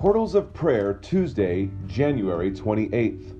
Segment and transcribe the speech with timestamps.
[0.00, 3.34] Portals of Prayer, Tuesday, January 28th.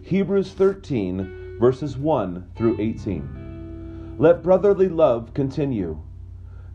[0.00, 4.14] Hebrews 13, verses 1 through 18.
[4.16, 6.00] Let brotherly love continue.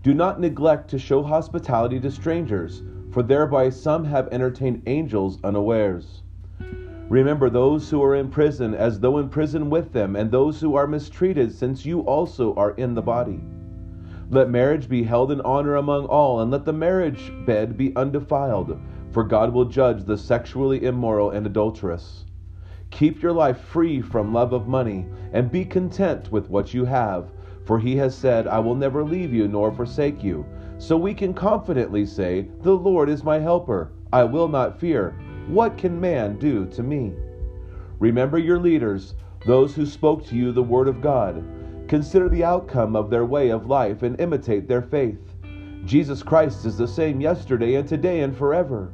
[0.03, 6.21] Do not neglect to show hospitality to strangers, for thereby some have entertained angels unawares.
[7.09, 10.75] Remember those who are in prison as though in prison with them, and those who
[10.75, 13.41] are mistreated, since you also are in the body.
[14.29, 18.77] Let marriage be held in honor among all, and let the marriage bed be undefiled
[19.11, 22.25] for God will judge the sexually immoral and adulterous.
[22.89, 27.31] Keep your life free from love of money, and be content with what you have,
[27.65, 30.45] for he has said, I will never leave you nor forsake you.
[30.77, 33.91] So we can confidently say, The Lord is my helper.
[34.13, 35.15] I will not fear.
[35.47, 37.13] What can man do to me?
[37.99, 39.15] Remember your leaders,
[39.45, 41.43] those who spoke to you the word of God.
[41.87, 45.35] Consider the outcome of their way of life and imitate their faith.
[45.85, 48.93] Jesus Christ is the same yesterday and today and forever.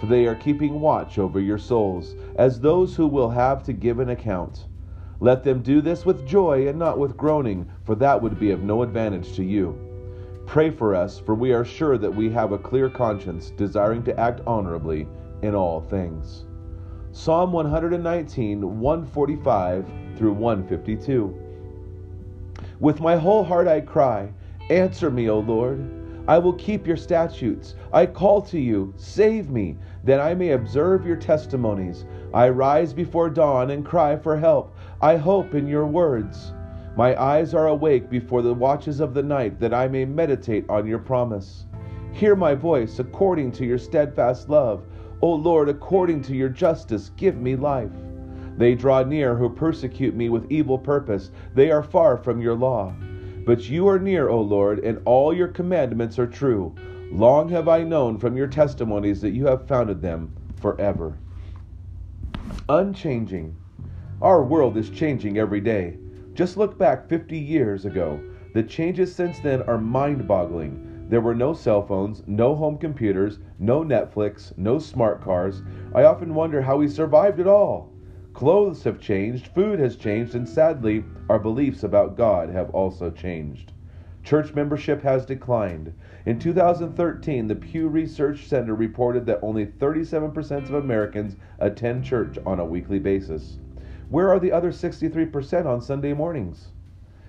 [0.00, 4.00] for they are keeping watch over your souls, as those who will have to give
[4.00, 4.66] an account.
[5.20, 8.62] Let them do this with joy and not with groaning, for that would be of
[8.62, 9.78] no advantage to you.
[10.46, 14.18] Pray for us, for we are sure that we have a clear conscience, desiring to
[14.18, 15.06] act honorably
[15.42, 16.46] in all things.
[17.12, 19.86] Psalm 119, 145
[20.16, 21.34] through 152.
[22.80, 24.32] With my whole heart I cry,
[24.70, 25.99] Answer me, O Lord.
[26.28, 27.74] I will keep your statutes.
[27.92, 32.04] I call to you, save me, that I may observe your testimonies.
[32.32, 34.76] I rise before dawn and cry for help.
[35.00, 36.52] I hope in your words.
[36.96, 40.86] My eyes are awake before the watches of the night, that I may meditate on
[40.86, 41.66] your promise.
[42.12, 44.84] Hear my voice according to your steadfast love.
[45.22, 47.90] O Lord, according to your justice, give me life.
[48.56, 51.30] They draw near who persecute me with evil purpose.
[51.54, 52.94] They are far from your law.
[53.44, 56.74] But you are near, O Lord, and all your commandments are true.
[57.10, 61.16] Long have I known from your testimonies that you have founded them forever.
[62.68, 63.56] Unchanging.
[64.22, 65.96] Our world is changing every day.
[66.34, 68.20] Just look back 50 years ago.
[68.54, 71.06] The changes since then are mind boggling.
[71.08, 75.62] There were no cell phones, no home computers, no Netflix, no smart cars.
[75.94, 77.90] I often wonder how we survived it all.
[78.32, 83.72] Clothes have changed, food has changed, and sadly, our beliefs about God have also changed.
[84.22, 85.92] Church membership has declined.
[86.26, 92.60] In 2013, the Pew Research Center reported that only 37% of Americans attend church on
[92.60, 93.58] a weekly basis.
[94.10, 96.68] Where are the other 63% on Sunday mornings?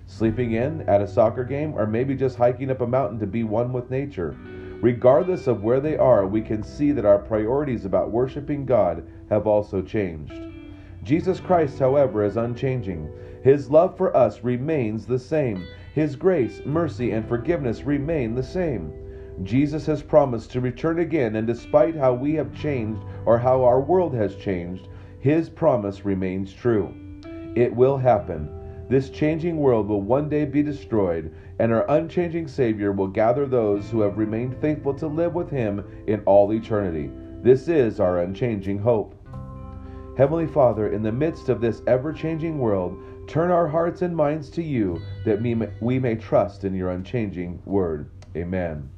[0.05, 3.43] Sleeping in, at a soccer game, or maybe just hiking up a mountain to be
[3.43, 4.35] one with nature.
[4.81, 9.47] Regardless of where they are, we can see that our priorities about worshiping God have
[9.47, 10.50] also changed.
[11.03, 13.09] Jesus Christ, however, is unchanging.
[13.43, 15.65] His love for us remains the same.
[15.95, 18.93] His grace, mercy, and forgiveness remain the same.
[19.43, 23.81] Jesus has promised to return again, and despite how we have changed or how our
[23.81, 24.89] world has changed,
[25.19, 26.93] His promise remains true.
[27.55, 28.49] It will happen.
[28.87, 33.89] This changing world will one day be destroyed, and our unchanging Savior will gather those
[33.89, 37.09] who have remained faithful to live with Him in all eternity.
[37.41, 39.15] This is our unchanging hope.
[40.17, 42.97] Heavenly Father, in the midst of this ever changing world,
[43.27, 48.09] turn our hearts and minds to you that we may trust in your unchanging word.
[48.35, 48.89] Amen.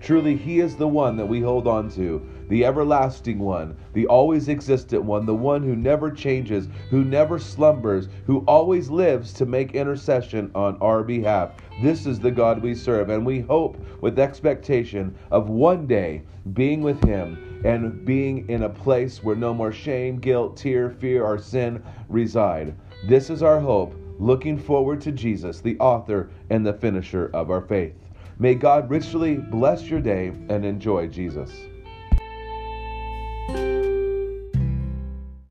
[0.00, 4.48] Truly, He is the one that we hold on to, the everlasting one, the always
[4.48, 9.74] existent one, the one who never changes, who never slumbers, who always lives to make
[9.74, 11.52] intercession on our behalf.
[11.80, 16.22] This is the God we serve, and we hope with expectation of one day
[16.52, 21.24] being with Him and being in a place where no more shame, guilt, tear, fear,
[21.24, 22.72] or sin reside.
[23.08, 27.60] This is our hope, looking forward to Jesus, the author and the finisher of our
[27.60, 27.96] faith.
[28.38, 31.50] May God richly bless your day and enjoy Jesus.